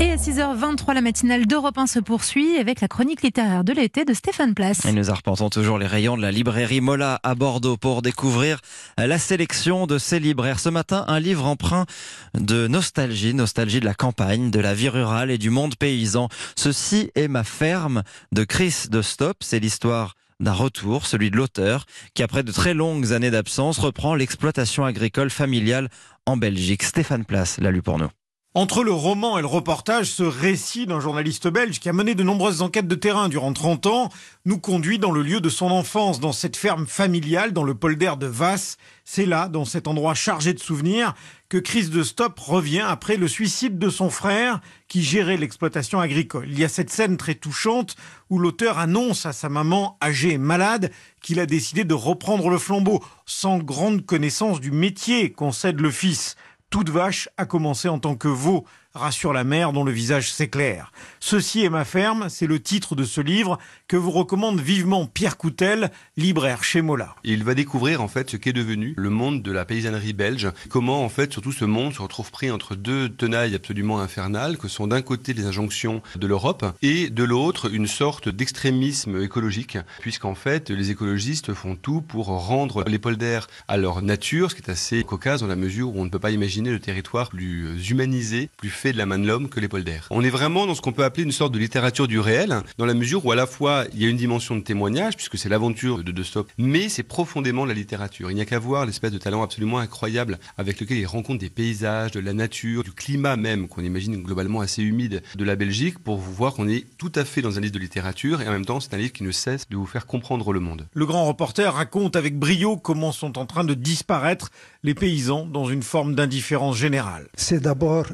[0.00, 4.06] Et à 6h23, la matinale d'Europe 1 se poursuit avec la chronique littéraire de l'été
[4.06, 4.86] de Stéphane Place.
[4.86, 8.60] Et nous arpentons toujours les rayons de la librairie Mola à Bordeaux pour découvrir
[8.96, 10.58] la sélection de ces libraires.
[10.58, 11.84] Ce matin, un livre emprunt
[12.32, 16.30] de nostalgie, nostalgie de la campagne, de la vie rurale et du monde paysan.
[16.56, 19.36] Ceci est ma ferme de Chris de Stop.
[19.40, 24.14] C'est l'histoire d'un retour, celui de l'auteur, qui après de très longues années d'absence reprend
[24.14, 25.90] l'exploitation agricole familiale
[26.24, 26.84] en Belgique.
[26.84, 28.08] Stéphane Place l'a lu pour nous.
[28.54, 32.24] Entre le roman et le reportage, ce récit d'un journaliste belge qui a mené de
[32.24, 34.08] nombreuses enquêtes de terrain durant 30 ans
[34.44, 38.14] nous conduit dans le lieu de son enfance, dans cette ferme familiale, dans le polder
[38.18, 38.76] de Vasse.
[39.04, 41.14] C'est là, dans cet endroit chargé de souvenirs,
[41.48, 46.48] que Chris de Stop revient après le suicide de son frère qui gérait l'exploitation agricole.
[46.50, 47.94] Il y a cette scène très touchante
[48.30, 50.90] où l'auteur annonce à sa maman âgée et malade
[51.22, 56.34] qu'il a décidé de reprendre le flambeau, sans grande connaissance du métier concède le fils.
[56.70, 60.92] Toute vache a commencé en tant que veau, rassure la mère dont le visage s'éclaire.
[61.20, 65.36] Ceci est ma ferme, c'est le titre de ce livre que vous recommande vivement Pierre
[65.36, 67.14] Coutel, libraire chez Mola.
[67.22, 71.04] Il va découvrir en fait ce qu'est devenu le monde de la paysannerie belge, comment
[71.04, 74.86] en fait surtout ce monde se retrouve pris entre deux tenailles absolument infernales que sont
[74.86, 80.70] d'un côté les injonctions de l'Europe et de l'autre une sorte d'extrémisme écologique puisqu'en fait
[80.70, 85.04] les écologistes font tout pour rendre les polders à leur nature, ce qui est assez
[85.04, 88.70] cocasse dans la mesure où on ne peut pas imaginer le territoire plus humanisé, plus
[88.80, 90.06] fait de la main de l'homme que les polders.
[90.08, 92.86] On est vraiment dans ce qu'on peut appeler une sorte de littérature du réel, dans
[92.86, 95.50] la mesure où à la fois il y a une dimension de témoignage, puisque c'est
[95.50, 98.30] l'aventure de De Stop, mais c'est profondément la littérature.
[98.30, 101.50] Il n'y a qu'à voir l'espèce de talent absolument incroyable avec lequel il rencontre des
[101.50, 105.98] paysages, de la nature, du climat même, qu'on imagine globalement assez humide de la Belgique,
[105.98, 108.52] pour vous voir qu'on est tout à fait dans un livre de littérature, et en
[108.52, 110.88] même temps c'est un livre qui ne cesse de vous faire comprendre le monde.
[110.94, 114.50] Le grand reporter raconte avec brio comment sont en train de disparaître
[114.82, 117.28] les paysans dans une forme d'indifférence générale.
[117.34, 118.06] C'est d'abord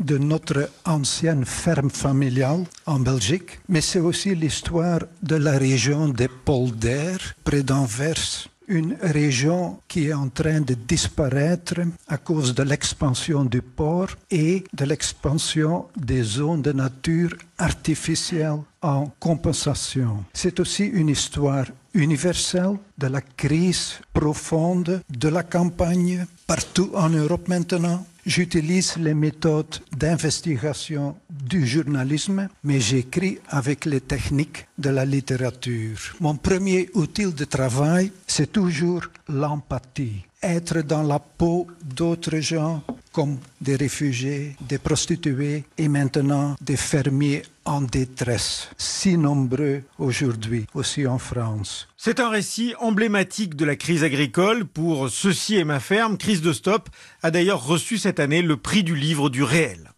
[0.00, 6.28] de notre ancienne ferme familiale en Belgique, mais c'est aussi l'histoire de la région des
[6.28, 11.74] polders près d'Anvers une région qui est en train de disparaître
[12.08, 19.08] à cause de l'expansion du port et de l'expansion des zones de nature artificielle en
[19.20, 20.24] compensation.
[20.32, 27.48] C'est aussi une histoire universelle de la crise profonde de la campagne partout en Europe
[27.48, 35.98] maintenant J'utilise les méthodes d'investigation du journalisme, mais j'écris avec les techniques de la littérature.
[36.20, 40.24] Mon premier outil de travail, c'est toujours l'empathie.
[40.40, 47.42] Être dans la peau d'autres gens, comme des réfugiés, des prostituées et maintenant des fermiers
[47.64, 51.88] en détresse, si nombreux aujourd'hui, aussi en France.
[51.96, 54.64] C'est un récit emblématique de la crise agricole.
[54.64, 56.88] Pour Ceci est ma ferme, Crise de Stop
[57.22, 59.90] a d'ailleurs reçu cette année le prix du livre du réel.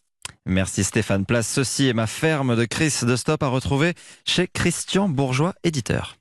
[0.47, 1.49] Merci Stéphane Place.
[1.49, 3.95] Ceci est ma ferme de Chris de Stop à retrouver
[4.27, 6.19] chez Christian Bourgeois, éditeur.